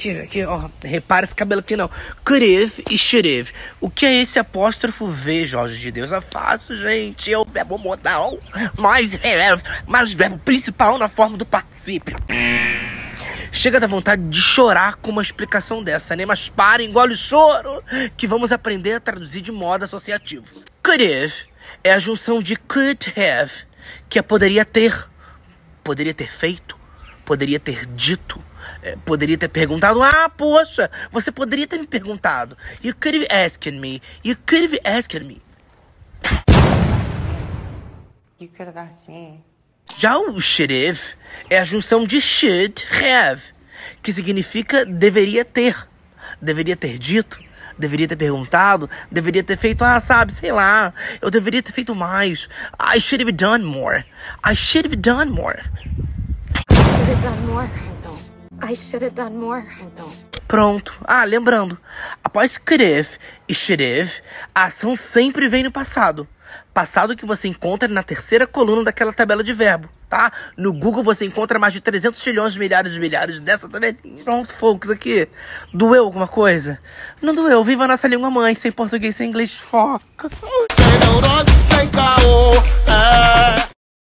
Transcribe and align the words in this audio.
Aqui, 0.00 0.18
aqui, 0.18 0.44
ó. 0.46 0.70
Repara 0.82 1.26
esse 1.26 1.34
cabelo 1.34 1.60
aqui, 1.60 1.76
não. 1.76 1.90
Could've 2.24 2.82
e 2.90 2.96
should've. 2.96 3.52
O 3.78 3.90
que 3.90 4.06
é 4.06 4.22
esse 4.22 4.38
apóstrofo 4.38 5.06
V, 5.06 5.44
Jorge 5.44 5.78
de 5.78 5.92
Deus? 5.92 6.10
É 6.10 6.22
fácil, 6.22 6.74
gente. 6.74 7.30
É 7.30 7.36
o 7.36 7.44
verbo 7.44 7.76
modal. 7.76 8.38
Mais, 8.78 9.12
é, 9.22 9.50
mais 9.86 10.14
verbo 10.14 10.38
principal 10.38 10.96
na 10.96 11.06
forma 11.06 11.36
do 11.36 11.44
particípio. 11.44 12.16
Chega 13.52 13.78
da 13.78 13.86
vontade 13.86 14.22
de 14.22 14.40
chorar 14.40 14.94
com 14.94 15.10
uma 15.10 15.20
explicação 15.20 15.82
dessa, 15.82 16.16
né? 16.16 16.24
Mas 16.24 16.48
para, 16.48 16.82
engole 16.82 17.12
o 17.12 17.16
choro, 17.16 17.84
que 18.16 18.26
vamos 18.26 18.52
aprender 18.52 18.94
a 18.94 19.00
traduzir 19.00 19.42
de 19.42 19.52
modo 19.52 19.84
associativo. 19.84 20.46
Could've 20.82 21.44
é 21.84 21.92
a 21.92 21.98
junção 21.98 22.40
de 22.40 22.56
could 22.56 23.12
have, 23.18 23.52
que 24.08 24.18
é 24.18 24.22
poderia 24.22 24.64
ter, 24.64 25.06
poderia 25.84 26.14
ter 26.14 26.32
feito, 26.32 26.79
poderia 27.30 27.60
ter 27.60 27.86
dito 27.86 28.42
é, 28.82 28.96
poderia 29.04 29.38
ter 29.38 29.46
perguntado, 29.46 30.02
ah, 30.02 30.28
poxa, 30.28 30.90
você 31.12 31.30
poderia 31.30 31.64
ter 31.64 31.78
me 31.78 31.86
perguntado. 31.86 32.58
You 32.82 32.92
could 32.92 33.18
have 33.18 33.28
asked 33.30 33.70
me. 33.70 34.02
You 34.24 34.34
could 34.34 34.64
have 34.64 34.80
asked 34.84 35.24
me. 35.24 35.40
You 38.40 38.48
could 38.48 38.66
have 38.66 38.76
asked 38.76 39.08
me. 39.08 39.44
Já 39.96 40.18
o 40.18 40.40
should 40.40 40.72
have 40.72 41.00
é 41.48 41.60
a 41.60 41.64
junção 41.64 42.04
de 42.04 42.20
should 42.20 42.84
have, 43.00 43.52
que 44.02 44.12
significa 44.12 44.84
deveria 44.84 45.44
ter, 45.44 45.86
deveria 46.42 46.74
ter 46.74 46.98
dito, 46.98 47.38
deveria 47.78 48.08
ter 48.08 48.16
perguntado, 48.16 48.90
deveria 49.08 49.44
ter 49.44 49.56
feito, 49.56 49.84
ah, 49.84 50.00
sabe, 50.00 50.32
sei 50.32 50.50
lá, 50.50 50.92
eu 51.22 51.30
deveria 51.30 51.62
ter 51.62 51.70
feito 51.70 51.94
mais. 51.94 52.48
I 52.80 52.98
should 52.98 53.22
have 53.22 53.32
done 53.32 53.64
more. 53.64 54.04
I 54.44 54.54
should 54.54 54.88
have 54.88 54.96
done 54.96 55.30
more. 55.30 55.62
Pronto. 60.46 60.96
Ah, 61.04 61.24
lembrando, 61.24 61.76
após 62.22 62.56
have 62.56 63.18
e 63.48 63.52
have, 63.52 64.22
a 64.54 64.64
ação 64.64 64.94
sempre 64.94 65.48
vem 65.48 65.64
no 65.64 65.72
passado. 65.72 66.28
Passado 66.72 67.16
que 67.16 67.26
você 67.26 67.48
encontra 67.48 67.88
na 67.88 68.04
terceira 68.04 68.46
coluna 68.46 68.84
daquela 68.84 69.12
tabela 69.12 69.42
de 69.42 69.52
verbo, 69.52 69.88
tá? 70.08 70.32
No 70.56 70.72
Google 70.72 71.02
você 71.02 71.24
encontra 71.24 71.58
mais 71.58 71.72
de 71.72 71.80
300 71.80 72.20
trilhões 72.22 72.52
de 72.52 72.60
milhares 72.60 72.92
de 72.92 73.00
milhares 73.00 73.40
dessa 73.40 73.68
tabelinha. 73.68 73.96
Pronto, 74.22 74.52
folks, 74.52 74.88
aqui. 74.88 75.28
Doeu 75.74 76.04
alguma 76.04 76.28
coisa? 76.28 76.78
Não 77.20 77.34
doeu. 77.34 77.64
Viva 77.64 77.84
a 77.84 77.88
nossa 77.88 78.06
língua 78.06 78.30
mãe, 78.30 78.54
sem 78.54 78.70
português, 78.70 79.16
sem 79.16 79.28
inglês, 79.28 79.52
foca. 79.52 80.30
Sem 80.76 81.10
neurose, 81.10 81.54
sem 81.68 81.88
caô. 81.90 82.39